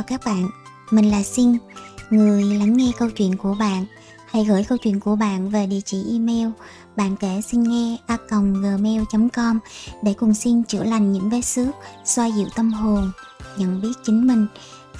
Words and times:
chào 0.00 0.18
các 0.18 0.20
bạn, 0.24 0.48
mình 0.90 1.10
là 1.10 1.22
Xin, 1.22 1.56
người 2.10 2.44
lắng 2.44 2.76
nghe 2.76 2.92
câu 2.98 3.10
chuyện 3.10 3.36
của 3.36 3.56
bạn. 3.60 3.86
Hãy 4.30 4.44
gửi 4.44 4.64
câu 4.64 4.78
chuyện 4.78 5.00
của 5.00 5.16
bạn 5.16 5.50
về 5.50 5.66
địa 5.66 5.80
chỉ 5.84 6.04
email 6.12 6.48
bạn 6.96 7.16
kể 7.16 7.40
xin 7.46 7.62
nghe 7.62 7.96
a 8.06 8.16
gmail.com 8.30 9.58
để 10.02 10.14
cùng 10.14 10.34
Xin 10.34 10.64
chữa 10.64 10.84
lành 10.84 11.12
những 11.12 11.30
vết 11.30 11.40
xước, 11.40 11.68
xoa 12.04 12.26
dịu 12.26 12.46
tâm 12.56 12.72
hồn, 12.72 13.10
nhận 13.56 13.80
biết 13.80 13.92
chính 14.02 14.26
mình 14.26 14.46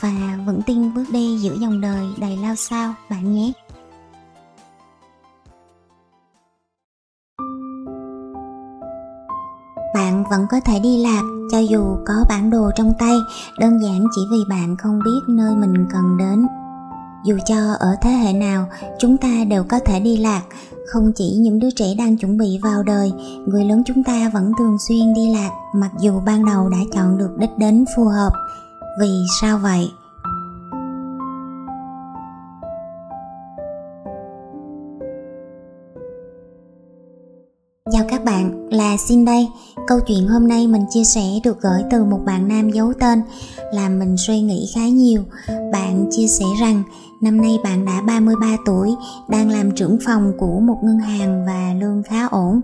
và 0.00 0.38
vững 0.46 0.62
tin 0.62 0.94
bước 0.94 1.04
đi 1.12 1.38
giữa 1.38 1.56
dòng 1.60 1.80
đời 1.80 2.06
đầy 2.18 2.36
lao 2.36 2.54
sao 2.54 2.94
bạn 3.10 3.34
nhé. 3.34 3.52
Vẫn 10.30 10.46
có 10.50 10.60
thể 10.60 10.80
đi 10.80 11.02
lạc 11.02 11.22
cho 11.52 11.58
dù 11.58 11.96
có 12.06 12.14
bản 12.28 12.50
đồ 12.50 12.70
trong 12.76 12.92
tay, 12.98 13.14
đơn 13.58 13.82
giản 13.82 14.06
chỉ 14.16 14.20
vì 14.30 14.38
bạn 14.48 14.76
không 14.76 14.98
biết 15.04 15.20
nơi 15.28 15.56
mình 15.56 15.86
cần 15.92 16.16
đến. 16.18 16.46
Dù 17.24 17.38
cho 17.46 17.72
ở 17.78 17.96
thế 18.02 18.10
hệ 18.10 18.32
nào, 18.32 18.66
chúng 18.98 19.16
ta 19.16 19.44
đều 19.48 19.64
có 19.68 19.78
thể 19.78 20.00
đi 20.00 20.16
lạc. 20.16 20.42
Không 20.86 21.12
chỉ 21.16 21.36
những 21.38 21.58
đứa 21.58 21.70
trẻ 21.70 21.94
đang 21.98 22.16
chuẩn 22.16 22.38
bị 22.38 22.58
vào 22.62 22.82
đời, 22.82 23.12
người 23.46 23.64
lớn 23.64 23.82
chúng 23.86 24.04
ta 24.04 24.30
vẫn 24.34 24.52
thường 24.58 24.78
xuyên 24.78 25.14
đi 25.14 25.34
lạc, 25.34 25.50
mặc 25.74 25.90
dù 26.00 26.20
ban 26.26 26.44
đầu 26.44 26.68
đã 26.68 26.78
chọn 26.92 27.18
được 27.18 27.36
đích 27.38 27.58
đến 27.58 27.84
phù 27.96 28.04
hợp. 28.04 28.32
Vì 29.00 29.10
sao 29.40 29.58
vậy? 29.58 29.90
Chào 37.92 38.04
các 38.08 38.24
bạn, 38.24 38.68
là 38.70 38.96
Xin 38.96 39.24
đây. 39.24 39.48
Câu 39.86 40.00
chuyện 40.00 40.26
hôm 40.26 40.48
nay 40.48 40.66
mình 40.66 40.82
chia 40.90 41.04
sẻ 41.04 41.22
được 41.44 41.60
gửi 41.60 41.82
từ 41.90 42.04
một 42.04 42.20
bạn 42.24 42.48
nam 42.48 42.70
giấu 42.70 42.92
tên, 43.00 43.22
làm 43.72 43.98
mình 43.98 44.16
suy 44.16 44.40
nghĩ 44.40 44.68
khá 44.74 44.88
nhiều. 44.88 45.22
Bạn 45.72 46.06
chia 46.10 46.26
sẻ 46.26 46.44
rằng 46.60 46.82
năm 47.20 47.40
nay 47.40 47.58
bạn 47.64 47.84
đã 47.84 48.02
33 48.06 48.56
tuổi, 48.66 48.94
đang 49.28 49.50
làm 49.50 49.70
trưởng 49.70 49.98
phòng 50.06 50.32
của 50.38 50.60
một 50.60 50.76
ngân 50.82 50.98
hàng 50.98 51.46
và 51.46 51.74
lương 51.80 52.02
khá 52.02 52.26
ổn. 52.26 52.60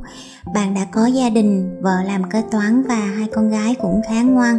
Bạn 0.55 0.75
đã 0.75 0.85
có 0.93 1.07
gia 1.07 1.31
đình, 1.31 1.81
vợ 1.83 2.03
làm 2.05 2.31
kế 2.31 2.43
toán 2.51 2.83
và 2.89 3.01
hai 3.19 3.29
con 3.35 3.51
gái 3.51 3.75
cũng 3.83 4.01
khá 4.09 4.23
ngoan. 4.23 4.59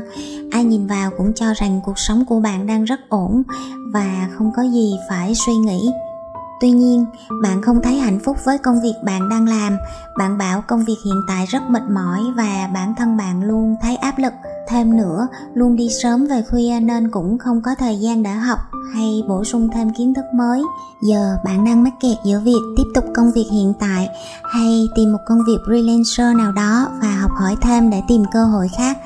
Ai 0.51 0.63
nhìn 0.63 0.87
vào 0.87 1.11
cũng 1.17 1.33
cho 1.33 1.53
rằng 1.53 1.81
cuộc 1.85 1.99
sống 1.99 2.25
của 2.25 2.39
bạn 2.39 2.67
đang 2.67 2.83
rất 2.83 2.99
ổn 3.09 3.43
và 3.93 4.29
không 4.37 4.51
có 4.55 4.63
gì 4.63 4.95
phải 5.09 5.35
suy 5.35 5.55
nghĩ 5.55 5.91
tuy 6.59 6.71
nhiên, 6.71 7.05
bạn 7.41 7.61
không 7.61 7.81
thấy 7.81 7.99
hạnh 7.99 8.19
phúc 8.19 8.37
với 8.43 8.57
công 8.57 8.81
việc 8.81 8.93
bạn 9.03 9.29
đang 9.29 9.47
làm. 9.47 9.77
Bạn 10.17 10.37
bảo 10.37 10.63
công 10.67 10.85
việc 10.85 10.97
hiện 11.05 11.21
tại 11.27 11.45
rất 11.45 11.63
mệt 11.69 11.83
mỏi 11.89 12.19
và 12.35 12.69
bản 12.73 12.95
thân 12.97 13.17
bạn 13.17 13.43
luôn 13.43 13.75
thấy 13.81 13.95
áp 13.95 14.19
lực. 14.19 14.33
Thêm 14.67 14.97
nữa, 14.97 15.27
luôn 15.53 15.75
đi 15.75 15.89
sớm 16.03 16.27
về 16.27 16.43
khuya 16.49 16.79
nên 16.79 17.11
cũng 17.11 17.37
không 17.37 17.61
có 17.61 17.75
thời 17.75 17.99
gian 17.99 18.23
để 18.23 18.31
học 18.31 18.59
hay 18.93 19.23
bổ 19.27 19.43
sung 19.43 19.69
thêm 19.73 19.93
kiến 19.97 20.13
thức 20.13 20.25
mới. 20.33 20.61
Giờ 21.01 21.37
bạn 21.45 21.65
đang 21.65 21.83
mắc 21.83 21.93
kẹt 21.99 22.17
giữa 22.25 22.39
việc 22.39 22.61
tiếp 22.77 22.83
tục 22.95 23.05
công 23.15 23.31
việc 23.31 23.45
hiện 23.51 23.73
tại 23.79 24.09
hay 24.43 24.85
tìm 24.95 25.11
một 25.11 25.19
công 25.27 25.39
việc 25.47 25.57
freelancer 25.67 26.37
nào 26.37 26.51
đó 26.51 26.87
và 27.01 27.11
học 27.21 27.31
hỏi 27.39 27.55
thêm 27.61 27.89
để 27.89 28.01
tìm 28.07 28.23
cơ 28.33 28.45
hội 28.45 28.69
khác. 28.77 28.97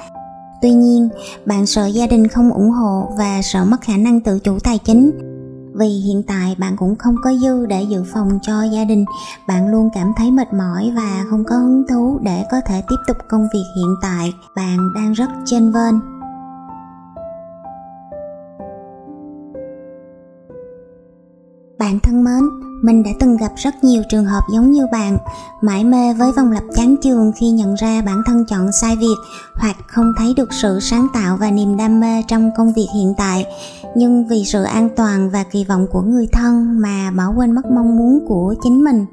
Tuy 0.62 0.74
nhiên, 0.74 1.10
bạn 1.46 1.66
sợ 1.66 1.86
gia 1.86 2.08
đình 2.08 2.28
không 2.28 2.54
ủng 2.54 2.70
hộ 2.70 3.14
và 3.18 3.42
sợ 3.44 3.66
mất 3.66 3.82
khả 3.82 3.98
năng 3.98 4.22
tự 4.22 4.40
chủ 4.40 4.60
tài 4.64 4.78
chính 4.78 5.31
vì 5.74 5.88
hiện 5.88 6.24
tại 6.28 6.56
bạn 6.60 6.76
cũng 6.78 6.96
không 6.96 7.16
có 7.24 7.34
dư 7.34 7.66
để 7.66 7.84
dự 7.84 8.04
phòng 8.14 8.40
cho 8.42 8.64
gia 8.64 8.84
đình. 8.84 9.06
Bạn 9.48 9.68
luôn 9.68 9.90
cảm 9.94 10.14
thấy 10.18 10.32
mệt 10.32 10.54
mỏi 10.54 10.92
và 10.96 11.26
không 11.30 11.44
có 11.44 11.58
hứng 11.58 11.84
thú 11.90 12.20
để 12.22 12.46
có 12.52 12.62
thể 12.66 12.82
tiếp 12.90 12.96
tục 13.08 13.18
công 13.30 13.48
việc 13.54 13.66
hiện 13.78 13.96
tại. 14.02 14.34
Bạn 14.56 14.78
đang 14.96 15.14
rất 15.14 15.30
chênh 15.46 15.72
vênh. 15.72 15.96
Bạn 21.80 22.00
thân 22.00 22.24
mến 22.24 22.71
mình 22.82 23.04
đã 23.04 23.12
từng 23.20 23.38
gặp 23.38 23.52
rất 23.56 23.84
nhiều 23.84 24.04
trường 24.10 24.26
hợp 24.26 24.42
giống 24.54 24.72
như 24.72 24.88
bạn, 24.92 25.18
mãi 25.62 25.84
mê 25.84 26.14
với 26.14 26.31
vòng 26.31 26.52
lặp 26.52 26.64
chán 26.75 26.96
chường 27.02 27.31
khi 27.36 27.50
nhận 27.50 27.75
ra 27.75 28.02
bản 28.02 28.22
thân 28.25 28.46
chọn 28.46 28.72
sai 28.72 28.96
việc 28.96 29.16
hoặc 29.56 29.75
không 29.88 30.14
thấy 30.18 30.34
được 30.38 30.53
sự 30.53 30.80
sáng 30.80 31.08
tạo 31.14 31.38
và 31.38 31.52
niềm 31.52 31.78
đam 31.78 32.00
mê 32.00 32.24
trong 32.28 32.52
công 32.58 32.74
việc 32.74 32.88
hiện 32.96 33.14
tại. 33.18 33.46
Nhưng 33.96 34.28
vì 34.28 34.44
sự 34.46 34.64
an 34.64 34.90
toàn 34.96 35.30
và 35.30 35.44
kỳ 35.44 35.66
vọng 35.66 35.88
của 35.92 36.02
người 36.02 36.28
thân 36.31 36.81
mà 36.81 37.12
bỏ 37.12 37.24
quên 37.36 37.52
mất 37.52 37.66
mong 37.66 37.97
muốn 37.97 38.25
của 38.28 38.56
chính 38.64 38.84
mình. 38.84 39.06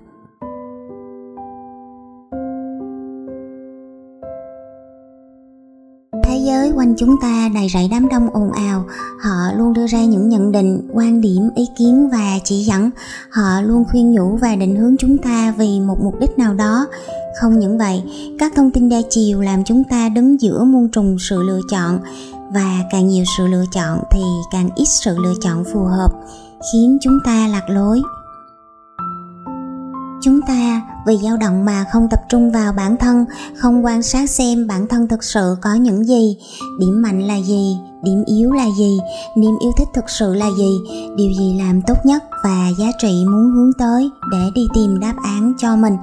Quanh 6.79 6.95
chúng 6.97 7.17
ta 7.23 7.51
đầy 7.55 7.69
rẫy 7.69 7.89
đám 7.91 8.09
đông 8.09 8.29
ồn 8.33 8.53
ào. 8.53 8.85
Họ 9.21 9.53
luôn 9.57 9.73
đưa 9.73 9.87
ra 9.87 10.05
những 10.05 10.29
nhận 10.29 10.53
định, 10.53 10.89
quan 10.93 11.21
điểm, 11.21 11.51
ý 11.55 11.65
kiến 11.79 12.09
và 12.13 12.39
chỉ 12.45 12.65
dẫn. 12.65 12.91
Họ 13.31 13.61
luôn 13.61 13.85
khuyên 13.91 14.13
nhủ 14.13 14.37
và 14.37 14.57
định 14.57 14.77
hướng 14.77 14.97
chúng 14.97 15.19
ta 15.19 15.55
vì 15.59 15.81
một 15.81 15.97
mục 16.03 16.21
đích 16.21 16.39
nào 16.39 16.55
đó. 16.55 16.87
Không 17.41 17.59
những 17.59 17.79
vậy, 17.79 18.03
các 18.39 18.53
thông 18.57 18.71
tin 18.71 18.89
đa 18.89 18.97
chiều 19.11 19.41
làm 19.41 19.65
chúng 19.65 19.85
ta 19.85 20.09
đứng 20.09 20.41
giữa 20.41 20.65
muôn 20.65 20.89
trùng 20.89 21.17
sự 21.19 21.43
lựa 21.43 21.61
chọn. 21.71 21.99
Và 22.55 22.79
càng 22.93 23.09
nhiều 23.09 23.25
sự 23.39 23.47
lựa 23.47 23.65
chọn 23.73 23.99
thì 24.11 24.23
càng 24.53 24.69
ít 24.77 24.87
sự 24.89 25.19
lựa 25.19 25.35
chọn 25.41 25.65
phù 25.73 25.85
hợp, 25.85 26.13
khiến 26.73 26.99
chúng 27.03 27.19
ta 27.25 27.49
lạc 27.49 27.65
lối 27.69 28.01
chúng 30.29 30.41
ta 30.43 30.83
vì 31.07 31.17
dao 31.17 31.37
động 31.37 31.65
mà 31.65 31.85
không 31.93 32.09
tập 32.09 32.21
trung 32.29 32.53
vào 32.53 32.73
bản 32.73 32.97
thân, 32.97 33.25
không 33.57 33.85
quan 33.85 34.03
sát 34.03 34.31
xem 34.31 34.67
bản 34.67 34.87
thân 34.89 35.09
thực 35.09 35.25
sự 35.25 35.57
có 35.63 35.75
những 35.75 36.05
gì. 36.05 36.37
Điểm 36.81 37.03
mạnh 37.03 37.27
là 37.27 37.37
gì? 37.37 37.77
Điểm 38.03 38.25
yếu 38.27 38.53
là 38.53 38.67
gì? 38.79 38.99
Niềm 39.37 39.53
yêu 39.61 39.73
thích 39.79 39.89
thực 39.95 40.11
sự 40.11 40.35
là 40.35 40.47
gì? 40.59 40.79
Điều 41.17 41.33
gì 41.39 41.59
làm 41.59 41.83
tốt 41.83 41.95
nhất 42.05 42.25
và 42.45 42.69
giá 42.79 42.87
trị 42.99 43.25
muốn 43.25 43.51
hướng 43.51 43.73
tới 43.79 44.11
để 44.33 44.39
đi 44.55 44.63
tìm 44.75 45.01
đáp 45.01 45.15
án 45.25 45.53
cho 45.59 45.77
mình? 45.77 45.97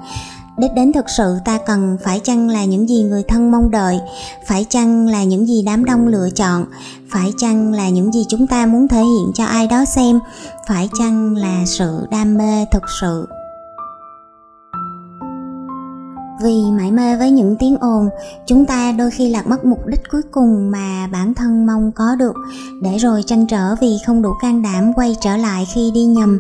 Đích 0.58 0.74
đến 0.76 0.94
thực 0.94 1.10
sự, 1.10 1.38
ta 1.46 1.60
cần 1.66 1.98
phải 2.04 2.20
chăng 2.20 2.50
là 2.50 2.66
những 2.66 2.90
gì 2.90 3.04
người 3.04 3.24
thân 3.28 3.52
mong 3.52 3.72
đợi? 3.72 4.00
Phải 4.48 4.66
chăng 4.70 5.08
là 5.08 5.24
những 5.24 5.48
gì 5.48 5.64
đám 5.66 5.86
đông 5.86 6.08
lựa 6.08 6.30
chọn? 6.36 6.66
Phải 7.10 7.34
chăng 7.38 7.74
là 7.74 7.90
những 7.90 8.14
gì 8.14 8.26
chúng 8.30 8.48
ta 8.48 8.66
muốn 8.66 8.88
thể 8.88 9.02
hiện 9.02 9.32
cho 9.34 9.46
ai 9.46 9.68
đó 9.68 9.86
xem? 9.86 10.20
Phải 10.68 10.90
chăng 11.00 11.36
là 11.36 11.64
sự 11.66 12.08
đam 12.12 12.38
mê 12.38 12.66
thực 12.72 12.84
sự? 13.02 13.26
Vì 16.42 16.64
mãi 16.72 16.92
mê 16.92 17.18
với 17.18 17.32
những 17.32 17.56
tiếng 17.60 17.78
ồn, 17.78 18.10
chúng 18.46 18.66
ta 18.66 18.92
đôi 18.92 19.12
khi 19.12 19.30
lạc 19.30 19.48
mất 19.48 19.66
mục 19.66 19.80
đích 19.88 20.02
cuối 20.12 20.22
cùng 20.32 20.72
mà 20.72 21.08
bản 21.12 21.34
thân 21.34 21.66
mong 21.66 21.92
có 21.92 22.16
được. 22.16 22.36
Để 22.82 22.98
rồi 22.98 23.24
tranh 23.24 23.48
trở 23.48 23.76
vì 23.82 23.98
không 24.06 24.22
đủ 24.22 24.30
can 24.42 24.62
đảm 24.62 24.94
quay 24.94 25.16
trở 25.22 25.38
lại 25.38 25.68
khi 25.74 25.92
đi 25.94 26.06
nhầm. 26.06 26.40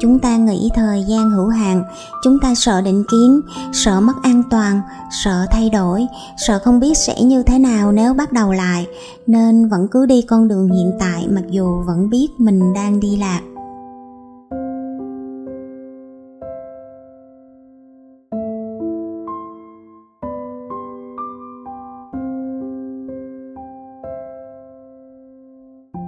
Chúng 0.00 0.18
ta 0.18 0.36
nghĩ 0.36 0.70
thời 0.74 1.04
gian 1.08 1.30
hữu 1.30 1.48
hạn, 1.48 1.84
chúng 2.24 2.38
ta 2.42 2.54
sợ 2.54 2.80
định 2.80 3.04
kiến, 3.10 3.40
sợ 3.72 4.00
mất 4.00 4.14
an 4.22 4.42
toàn, 4.50 4.80
sợ 5.24 5.46
thay 5.50 5.70
đổi, 5.70 6.06
sợ 6.46 6.58
không 6.64 6.80
biết 6.80 6.98
sẽ 6.98 7.22
như 7.22 7.42
thế 7.42 7.58
nào 7.58 7.92
nếu 7.92 8.14
bắt 8.14 8.32
đầu 8.32 8.52
lại. 8.52 8.86
Nên 9.26 9.68
vẫn 9.68 9.88
cứ 9.88 10.06
đi 10.06 10.22
con 10.22 10.48
đường 10.48 10.68
hiện 10.68 10.92
tại 11.00 11.28
mặc 11.30 11.44
dù 11.50 11.82
vẫn 11.86 12.10
biết 12.10 12.28
mình 12.38 12.74
đang 12.74 13.00
đi 13.00 13.16
lạc. 13.16 13.40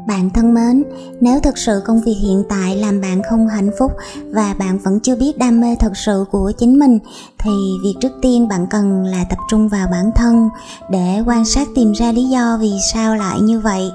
Bạn 0.09 0.31
thân 0.31 0.55
mến, 0.55 0.85
nếu 1.21 1.41
thực 1.41 1.59
sự 1.59 1.83
công 1.87 2.01
việc 2.01 2.17
hiện 2.23 2.45
tại 2.49 2.77
làm 2.77 3.01
bạn 3.01 3.23
không 3.31 3.49
hạnh 3.49 3.71
phúc 3.79 3.93
và 4.33 4.55
bạn 4.59 4.79
vẫn 4.79 5.01
chưa 5.01 5.17
biết 5.17 5.39
đam 5.39 5.61
mê 5.61 5.77
thật 5.81 5.93
sự 5.97 6.25
của 6.31 6.53
chính 6.59 6.79
mình 6.79 6.99
thì 7.39 7.51
việc 7.83 7.95
trước 8.01 8.13
tiên 8.23 8.49
bạn 8.49 8.67
cần 8.71 9.05
là 9.05 9.25
tập 9.31 9.39
trung 9.51 9.69
vào 9.69 9.89
bản 9.91 10.11
thân 10.15 10.49
để 10.91 11.23
quan 11.27 11.45
sát 11.45 11.69
tìm 11.75 11.93
ra 11.93 12.13
lý 12.13 12.25
do 12.25 12.59
vì 12.61 12.73
sao 12.93 13.17
lại 13.17 13.41
như 13.41 13.61
vậy. 13.61 13.91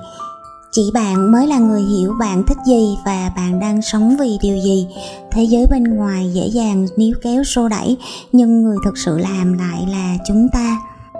Chỉ 0.71 0.91
bạn 0.93 1.31
mới 1.31 1.47
là 1.47 1.59
người 1.59 1.81
hiểu 1.81 2.13
bạn 2.19 2.43
thích 2.47 2.57
gì 2.67 2.97
và 3.05 3.31
bạn 3.35 3.59
đang 3.59 3.81
sống 3.81 4.17
vì 4.19 4.37
điều 4.41 4.57
gì. 4.57 4.87
Thế 5.31 5.43
giới 5.43 5.65
bên 5.71 5.83
ngoài 5.83 6.31
dễ 6.33 6.47
dàng 6.47 6.87
níu 6.97 7.15
kéo 7.23 7.43
xô 7.43 7.67
đẩy 7.69 7.97
nhưng 8.31 8.61
người 8.61 8.77
thực 8.85 8.97
sự 8.97 9.17
làm 9.17 9.53
lại 9.53 9.87
là 9.89 10.17
chúng 10.27 10.47
ta 10.53 10.77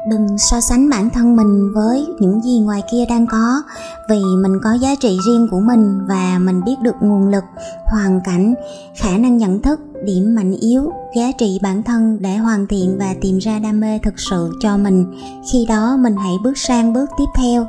đừng 0.10 0.38
so 0.38 0.62
sánh 0.62 0.90
bản 0.90 1.10
thân 1.10 1.36
mình 1.36 1.74
với 1.74 2.08
những 2.20 2.42
gì 2.42 2.60
ngoài 2.60 2.82
kia 2.92 3.06
đang 3.10 3.28
có. 3.28 3.62
Vì 4.10 4.22
mình 4.42 4.54
có 4.64 4.74
giá 4.74 4.96
trị 4.96 5.18
riêng 5.28 5.48
của 5.52 5.60
mình 5.60 6.00
và 6.08 6.40
mình 6.40 6.62
biết 6.66 6.76
được 6.82 6.96
nguồn 7.02 7.28
lực, 7.28 7.44
hoàn 7.86 8.22
cảnh, 8.24 8.54
khả 8.96 9.18
năng 9.18 9.38
nhận 9.38 9.62
thức, 9.62 9.80
điểm 10.06 10.36
mạnh 10.36 10.56
yếu, 10.62 10.92
giá 11.16 11.32
trị 11.38 11.60
bản 11.62 11.84
thân 11.84 12.18
để 12.22 12.38
hoàn 12.38 12.68
thiện 12.68 12.98
và 13.00 13.16
tìm 13.22 13.38
ra 13.38 13.60
đam 13.60 13.80
mê 13.80 14.00
thực 14.04 14.14
sự 14.18 14.52
cho 14.62 14.78
mình. 14.78 15.06
Khi 15.52 15.66
đó 15.70 15.98
mình 16.00 16.16
hãy 16.16 16.34
bước 16.44 16.58
sang 16.58 16.94
bước 16.94 17.10
tiếp 17.18 17.26
theo 17.38 17.68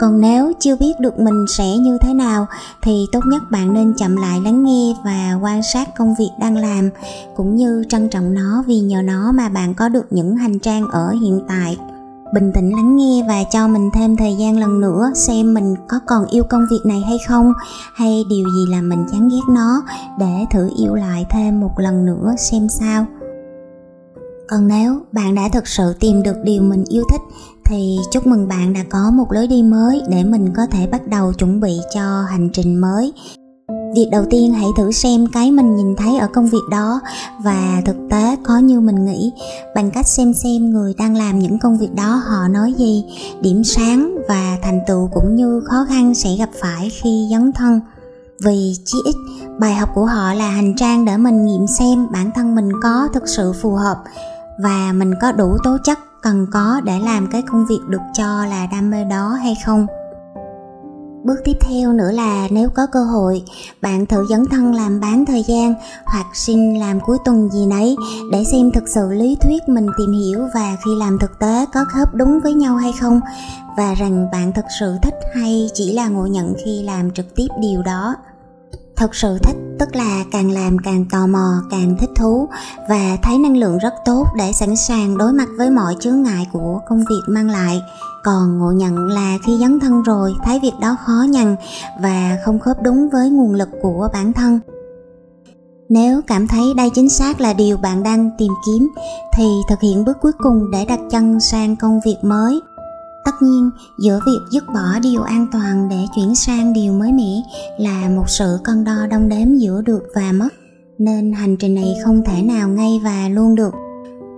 còn 0.00 0.20
nếu 0.20 0.52
chưa 0.60 0.76
biết 0.76 0.92
được 1.00 1.18
mình 1.18 1.44
sẽ 1.48 1.76
như 1.76 1.98
thế 2.00 2.14
nào, 2.14 2.46
thì 2.82 3.06
tốt 3.12 3.20
nhất 3.26 3.42
bạn 3.50 3.74
nên 3.74 3.94
chậm 3.94 4.16
lại 4.16 4.40
lắng 4.44 4.64
nghe 4.64 4.94
và 5.04 5.38
quan 5.42 5.60
sát 5.62 5.88
công 5.96 6.14
việc 6.18 6.30
đang 6.40 6.56
làm, 6.56 6.90
cũng 7.36 7.56
như 7.56 7.84
trân 7.88 8.08
trọng 8.08 8.34
nó 8.34 8.64
vì 8.66 8.80
nhờ 8.80 9.02
nó 9.02 9.32
mà 9.32 9.48
bạn 9.48 9.74
có 9.74 9.88
được 9.88 10.06
những 10.10 10.36
hành 10.36 10.58
trang 10.58 10.88
ở 10.88 11.10
hiện 11.22 11.40
tại. 11.48 11.78
Bình 12.34 12.52
tĩnh 12.54 12.70
lắng 12.70 12.96
nghe 12.96 13.24
và 13.28 13.44
cho 13.52 13.68
mình 13.68 13.90
thêm 13.94 14.16
thời 14.16 14.34
gian 14.34 14.58
lần 14.58 14.80
nữa 14.80 15.10
xem 15.14 15.54
mình 15.54 15.74
có 15.88 16.00
còn 16.06 16.26
yêu 16.26 16.44
công 16.50 16.66
việc 16.70 16.80
này 16.84 17.00
hay 17.00 17.18
không, 17.28 17.52
hay 17.94 18.24
điều 18.30 18.44
gì 18.44 18.70
làm 18.70 18.88
mình 18.88 19.04
chán 19.12 19.28
ghét 19.28 19.52
nó, 19.54 19.82
để 20.18 20.44
thử 20.50 20.70
yêu 20.76 20.94
lại 20.94 21.26
thêm 21.30 21.60
một 21.60 21.72
lần 21.78 22.06
nữa 22.06 22.34
xem 22.38 22.68
sao. 22.68 23.06
Còn 24.48 24.68
nếu 24.68 25.00
bạn 25.12 25.34
đã 25.34 25.48
thực 25.52 25.68
sự 25.68 25.94
tìm 26.00 26.22
được 26.22 26.36
điều 26.44 26.62
mình 26.62 26.84
yêu 26.88 27.02
thích 27.10 27.20
thì 27.68 27.96
chúc 28.10 28.26
mừng 28.26 28.48
bạn 28.48 28.72
đã 28.72 28.80
có 28.90 29.10
một 29.10 29.32
lối 29.32 29.46
đi 29.46 29.62
mới 29.62 30.02
để 30.08 30.24
mình 30.24 30.52
có 30.56 30.66
thể 30.70 30.86
bắt 30.86 31.08
đầu 31.08 31.32
chuẩn 31.32 31.60
bị 31.60 31.72
cho 31.94 32.22
hành 32.28 32.48
trình 32.52 32.80
mới. 32.80 33.12
Việc 33.94 34.08
đầu 34.12 34.24
tiên 34.30 34.52
hãy 34.52 34.66
thử 34.76 34.92
xem 34.92 35.26
cái 35.32 35.50
mình 35.50 35.76
nhìn 35.76 35.96
thấy 35.96 36.18
ở 36.18 36.28
công 36.34 36.48
việc 36.48 36.62
đó. 36.70 37.00
Và 37.44 37.82
thực 37.86 37.96
tế, 38.10 38.36
có 38.44 38.58
như 38.58 38.80
mình 38.80 39.04
nghĩ, 39.04 39.32
bằng 39.74 39.90
cách 39.90 40.06
xem 40.06 40.34
xem 40.34 40.70
người 40.70 40.94
đang 40.98 41.16
làm 41.16 41.38
những 41.38 41.58
công 41.58 41.78
việc 41.78 41.94
đó, 41.94 42.22
họ 42.26 42.48
nói 42.48 42.72
gì, 42.72 43.04
điểm 43.40 43.64
sáng 43.64 44.18
và 44.28 44.58
thành 44.62 44.80
tựu 44.86 45.10
cũng 45.14 45.36
như 45.36 45.60
khó 45.64 45.86
khăn 45.88 46.14
sẽ 46.14 46.36
gặp 46.38 46.50
phải 46.60 46.90
khi 46.90 47.28
dấn 47.30 47.52
thân. 47.52 47.80
Vì 48.44 48.74
chí 48.84 48.98
ít, 49.04 49.14
bài 49.58 49.74
học 49.74 49.88
của 49.94 50.04
họ 50.04 50.34
là 50.34 50.48
hành 50.48 50.74
trang 50.76 51.04
để 51.04 51.16
mình 51.16 51.46
nghiệm 51.46 51.66
xem 51.78 52.06
bản 52.12 52.30
thân 52.34 52.54
mình 52.54 52.68
có 52.82 53.08
thực 53.14 53.28
sự 53.28 53.52
phù 53.52 53.74
hợp 53.74 53.96
và 54.62 54.92
mình 54.92 55.14
có 55.20 55.32
đủ 55.32 55.56
tố 55.64 55.78
chất 55.84 55.98
cần 56.26 56.46
có 56.52 56.80
để 56.84 56.98
làm 56.98 57.26
cái 57.26 57.42
công 57.42 57.66
việc 57.66 57.80
được 57.88 58.00
cho 58.12 58.46
là 58.46 58.66
đam 58.66 58.90
mê 58.90 59.04
đó 59.04 59.28
hay 59.28 59.54
không? 59.64 59.86
Bước 61.24 61.36
tiếp 61.44 61.56
theo 61.60 61.92
nữa 61.92 62.12
là 62.12 62.48
nếu 62.50 62.68
có 62.68 62.86
cơ 62.86 63.04
hội, 63.04 63.42
bạn 63.82 64.06
thử 64.06 64.26
dấn 64.30 64.46
thân 64.50 64.74
làm 64.74 65.00
bán 65.00 65.26
thời 65.26 65.42
gian 65.42 65.74
hoặc 66.04 66.26
xin 66.34 66.74
làm 66.74 67.00
cuối 67.00 67.18
tuần 67.24 67.50
gì 67.50 67.66
nấy 67.66 67.96
để 68.32 68.44
xem 68.44 68.70
thực 68.72 68.88
sự 68.88 69.12
lý 69.12 69.36
thuyết 69.40 69.68
mình 69.68 69.86
tìm 69.98 70.12
hiểu 70.12 70.40
và 70.54 70.76
khi 70.84 70.90
làm 70.98 71.18
thực 71.18 71.38
tế 71.40 71.66
có 71.74 71.84
khớp 71.84 72.14
đúng 72.14 72.40
với 72.40 72.54
nhau 72.54 72.76
hay 72.76 72.92
không 73.00 73.20
và 73.76 73.94
rằng 73.94 74.30
bạn 74.32 74.52
thực 74.52 74.64
sự 74.80 74.96
thích 75.02 75.14
hay 75.34 75.68
chỉ 75.74 75.92
là 75.92 76.08
ngộ 76.08 76.26
nhận 76.26 76.54
khi 76.64 76.82
làm 76.82 77.10
trực 77.10 77.34
tiếp 77.34 77.48
điều 77.60 77.82
đó 77.82 78.14
thật 78.96 79.14
sự 79.14 79.38
thích, 79.42 79.56
tức 79.78 79.96
là 79.96 80.24
càng 80.32 80.50
làm 80.50 80.78
càng 80.78 81.04
tò 81.10 81.26
mò, 81.26 81.62
càng 81.70 81.96
thích 82.00 82.10
thú 82.16 82.48
và 82.88 83.16
thấy 83.22 83.38
năng 83.38 83.56
lượng 83.56 83.78
rất 83.78 83.94
tốt 84.04 84.24
để 84.38 84.52
sẵn 84.52 84.76
sàng 84.76 85.18
đối 85.18 85.32
mặt 85.32 85.48
với 85.58 85.70
mọi 85.70 85.96
chướng 86.00 86.22
ngại 86.22 86.46
của 86.52 86.80
công 86.88 86.98
việc 86.98 87.22
mang 87.28 87.50
lại. 87.50 87.80
Còn 88.24 88.58
ngộ 88.58 88.72
nhận 88.72 88.96
là 89.08 89.38
khi 89.46 89.58
dấn 89.60 89.80
thân 89.80 90.02
rồi, 90.02 90.34
thấy 90.44 90.60
việc 90.60 90.72
đó 90.80 90.96
khó 91.06 91.26
nhằn 91.28 91.56
và 92.02 92.36
không 92.44 92.58
khớp 92.58 92.82
đúng 92.82 93.08
với 93.12 93.30
nguồn 93.30 93.54
lực 93.54 93.68
của 93.82 94.08
bản 94.12 94.32
thân. 94.32 94.60
Nếu 95.88 96.20
cảm 96.26 96.48
thấy 96.48 96.74
đây 96.76 96.90
chính 96.94 97.08
xác 97.08 97.40
là 97.40 97.52
điều 97.52 97.76
bạn 97.76 98.02
đang 98.02 98.30
tìm 98.38 98.52
kiếm, 98.66 98.88
thì 99.36 99.44
thực 99.68 99.80
hiện 99.80 100.04
bước 100.04 100.16
cuối 100.22 100.32
cùng 100.38 100.70
để 100.70 100.84
đặt 100.84 101.00
chân 101.10 101.40
sang 101.40 101.76
công 101.76 102.00
việc 102.04 102.16
mới 102.22 102.60
tất 103.26 103.42
nhiên, 103.42 103.70
giữa 103.98 104.20
việc 104.26 104.40
dứt 104.50 104.64
bỏ 104.74 104.98
điều 105.02 105.22
an 105.22 105.46
toàn 105.52 105.88
để 105.88 105.96
chuyển 106.16 106.34
sang 106.34 106.72
điều 106.72 106.92
mới 106.92 107.12
mẻ 107.12 107.42
là 107.78 108.08
một 108.08 108.28
sự 108.28 108.58
cân 108.64 108.84
đo 108.84 109.06
đong 109.10 109.28
đếm 109.28 109.54
giữa 109.54 109.82
được 109.82 110.02
và 110.14 110.32
mất, 110.32 110.48
nên 110.98 111.32
hành 111.32 111.56
trình 111.56 111.74
này 111.74 111.94
không 112.04 112.22
thể 112.24 112.42
nào 112.42 112.68
ngay 112.68 113.00
và 113.04 113.28
luôn 113.28 113.54
được. 113.54 113.74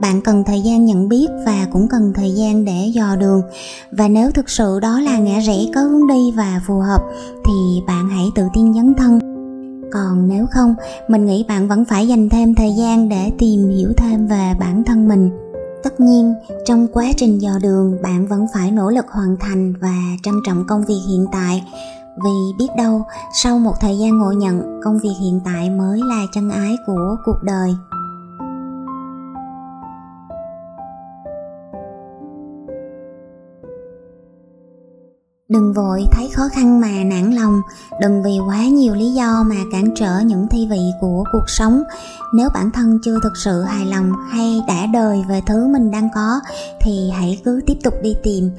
Bạn 0.01 0.21
cần 0.21 0.45
thời 0.47 0.61
gian 0.61 0.85
nhận 0.85 1.09
biết 1.09 1.27
và 1.47 1.67
cũng 1.73 1.89
cần 1.89 2.13
thời 2.15 2.31
gian 2.31 2.65
để 2.65 2.91
dò 2.95 3.17
đường. 3.17 3.43
Và 3.93 4.09
nếu 4.09 4.31
thực 4.31 4.51
sự 4.51 4.81
đó 4.81 5.01
là 5.01 5.19
ngã 5.19 5.39
rẽ 5.39 5.59
có 5.75 5.81
hướng 5.81 6.07
đi 6.07 6.33
và 6.37 6.61
phù 6.67 6.79
hợp, 6.79 7.03
thì 7.45 7.83
bạn 7.87 8.09
hãy 8.09 8.27
tự 8.35 8.43
tin 8.55 8.75
dấn 8.75 8.95
thân. 8.95 9.19
Còn 9.93 10.29
nếu 10.29 10.47
không, 10.51 10.75
mình 11.09 11.27
nghĩ 11.27 11.45
bạn 11.49 11.69
vẫn 11.69 11.85
phải 11.85 12.09
dành 12.09 12.29
thêm 12.29 12.55
thời 12.55 12.75
gian 12.79 13.09
để 13.09 13.31
tìm 13.39 13.69
hiểu 13.69 13.93
thêm 13.97 14.27
về 14.27 14.55
bản 14.61 14.85
thân 14.85 15.09
mình 15.09 15.48
tất 15.83 16.01
nhiên, 16.01 16.35
trong 16.65 16.87
quá 16.93 17.05
trình 17.17 17.43
dò 17.43 17.51
đường, 17.63 18.03
bạn 18.03 18.27
vẫn 18.27 18.47
phải 18.55 18.71
nỗ 18.71 18.91
lực 18.91 19.05
hoàn 19.09 19.37
thành 19.41 19.75
và 19.81 19.97
trân 20.23 20.35
trọng 20.47 20.67
công 20.67 20.85
việc 20.85 21.01
hiện 21.09 21.27
tại. 21.33 21.65
Vì 22.25 22.55
biết 22.59 22.69
đâu, 22.77 23.03
sau 23.43 23.59
một 23.59 23.75
thời 23.81 23.99
gian 23.99 24.19
ngộ 24.19 24.33
nhận, 24.33 24.81
công 24.85 24.99
việc 24.99 25.15
hiện 25.21 25.41
tại 25.45 25.71
mới 25.71 26.01
là 26.05 26.27
chân 26.35 26.51
ái 26.51 26.77
của 26.87 27.17
cuộc 27.25 27.43
đời. 27.43 27.75
Đừng 35.49 35.73
vội 35.73 36.05
thấy 36.13 36.29
khó 36.33 36.49
khăn 36.53 36.81
mà 36.81 36.89
nản 37.05 37.31
lòng. 37.33 37.61
Đừng 38.01 38.23
vì 38.23 38.39
quá 38.47 38.65
nhiều 38.65 38.95
lý 38.95 39.13
do 39.13 39.45
mà 39.47 39.57
cản 39.73 39.95
trở 39.97 40.21
những 40.21 40.47
thi 40.51 40.67
vị 40.71 40.81
của 41.01 41.25
cuộc 41.33 41.45
sống. 41.47 41.83
Nếu 42.35 42.49
bản 42.55 42.71
thân 42.71 42.99
chưa 43.05 43.19
thực 43.23 43.37
sự 43.37 43.63
hài 43.63 43.87
lòng 43.87 44.13
hay 44.31 44.63
đã 44.69 44.87
đời 44.93 45.25
về 45.29 45.41
thứ 45.47 45.67
mình 45.67 45.91
đang 45.91 46.09
có, 46.15 46.41
thì 46.81 47.11
hãy 47.15 47.41
cứ 47.45 47.61
tiếp 47.67 47.77
tục 47.85 47.95
đi 48.03 48.17
tìm. 48.23 48.51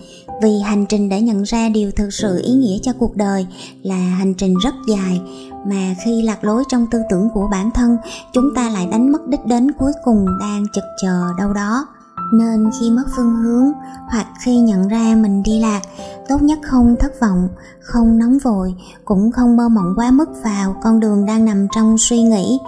Vì 0.41 0.59
hành 0.59 0.85
trình 0.85 1.09
để 1.09 1.21
nhận 1.21 1.43
ra 1.43 1.69
điều 1.69 1.91
thực 1.91 2.13
sự 2.13 2.41
ý 2.43 2.53
nghĩa 2.53 2.77
cho 2.81 2.93
cuộc 2.99 3.15
đời 3.15 3.47
là 3.83 3.95
hành 3.95 4.33
trình 4.33 4.53
rất 4.63 4.73
dài. 4.89 5.21
Mà 5.67 5.95
khi 6.05 6.21
lạc 6.21 6.43
lối 6.43 6.63
trong 6.69 6.87
tư 6.91 7.01
tưởng 7.09 7.29
của 7.33 7.47
bản 7.51 7.71
thân, 7.71 7.97
chúng 8.33 8.55
ta 8.55 8.69
lại 8.69 8.87
đánh 8.91 9.11
mất 9.11 9.27
đích 9.27 9.45
đến 9.45 9.71
cuối 9.71 9.91
cùng 10.03 10.25
đang 10.39 10.65
chực 10.73 10.83
chờ 11.01 11.23
đâu 11.37 11.53
đó 11.53 11.85
nên 12.33 12.69
khi 12.79 12.91
mất 12.91 13.03
phương 13.15 13.35
hướng 13.35 13.71
hoặc 14.09 14.27
khi 14.43 14.57
nhận 14.57 14.87
ra 14.87 15.15
mình 15.21 15.43
đi 15.43 15.59
lạc, 15.59 15.81
tốt 16.29 16.41
nhất 16.41 16.59
không 16.63 16.95
thất 16.99 17.19
vọng, 17.21 17.47
không 17.81 18.17
nóng 18.17 18.37
vội, 18.43 18.75
cũng 19.05 19.31
không 19.31 19.57
mơ 19.57 19.69
mộng 19.69 19.93
quá 19.95 20.11
mức 20.11 20.29
vào 20.43 20.75
con 20.83 20.99
đường 20.99 21.25
đang 21.25 21.45
nằm 21.45 21.67
trong 21.75 21.97
suy 21.97 22.21
nghĩ. 22.21 22.59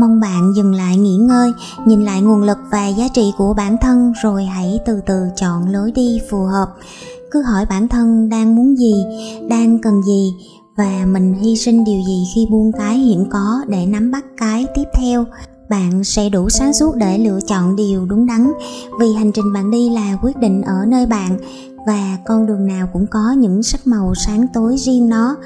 Mong 0.00 0.20
bạn 0.20 0.52
dừng 0.56 0.74
lại 0.74 0.96
nghỉ 0.96 1.16
ngơi, 1.16 1.52
nhìn 1.86 2.04
lại 2.04 2.22
nguồn 2.22 2.42
lực 2.42 2.58
và 2.70 2.86
giá 2.86 3.08
trị 3.14 3.32
của 3.38 3.54
bản 3.54 3.76
thân 3.80 4.12
rồi 4.22 4.44
hãy 4.44 4.80
từ 4.86 5.00
từ 5.06 5.28
chọn 5.36 5.72
lối 5.72 5.92
đi 5.92 6.20
phù 6.30 6.44
hợp. 6.44 6.68
Cứ 7.30 7.42
hỏi 7.42 7.66
bản 7.70 7.88
thân 7.88 8.28
đang 8.28 8.56
muốn 8.56 8.78
gì, 8.78 9.04
đang 9.50 9.78
cần 9.78 10.02
gì 10.02 10.32
và 10.76 11.06
mình 11.06 11.34
hy 11.34 11.56
sinh 11.56 11.84
điều 11.84 12.00
gì 12.06 12.24
khi 12.34 12.46
buông 12.50 12.72
cái 12.72 12.98
hiện 12.98 13.26
có 13.30 13.60
để 13.68 13.86
nắm 13.86 14.10
bắt 14.10 14.24
cái 14.36 14.66
tiếp 14.74 14.84
theo 14.94 15.24
bạn 15.70 16.04
sẽ 16.04 16.28
đủ 16.28 16.48
sáng 16.48 16.72
suốt 16.72 16.96
để 16.96 17.18
lựa 17.18 17.38
chọn 17.46 17.76
điều 17.76 18.06
đúng 18.06 18.26
đắn. 18.26 18.52
Vì 19.00 19.12
hành 19.12 19.32
trình 19.32 19.52
bạn 19.52 19.70
đi 19.70 19.90
là 19.90 20.16
quyết 20.22 20.36
định 20.36 20.62
ở 20.62 20.84
nơi 20.86 21.06
bạn, 21.06 21.38
và 21.86 22.18
con 22.26 22.46
đường 22.46 22.66
nào 22.66 22.88
cũng 22.92 23.06
có 23.06 23.32
những 23.38 23.62
sắc 23.62 23.86
màu 23.86 24.14
sáng 24.14 24.46
tối 24.54 24.76
riêng 24.78 25.08
nó. 25.08 25.36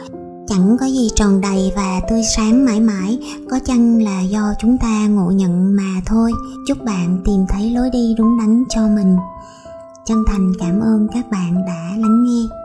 Chẳng 0.48 0.76
có 0.80 0.86
gì 0.86 1.10
tròn 1.14 1.40
đầy 1.40 1.72
và 1.76 2.00
tươi 2.10 2.22
sáng 2.36 2.64
mãi 2.64 2.80
mãi, 2.80 3.18
có 3.50 3.58
chăng 3.58 4.02
là 4.02 4.20
do 4.20 4.54
chúng 4.60 4.78
ta 4.78 5.06
ngộ 5.06 5.30
nhận 5.30 5.76
mà 5.76 6.00
thôi. 6.06 6.32
Chúc 6.68 6.78
bạn 6.84 7.22
tìm 7.24 7.46
thấy 7.48 7.70
lối 7.70 7.90
đi 7.90 8.14
đúng 8.18 8.38
đắn 8.38 8.64
cho 8.68 8.88
mình. 8.88 9.16
Chân 10.06 10.24
thành 10.26 10.52
cảm 10.58 10.80
ơn 10.80 11.08
các 11.14 11.30
bạn 11.30 11.54
đã 11.66 11.96
lắng 11.98 12.24
nghe. 12.24 12.61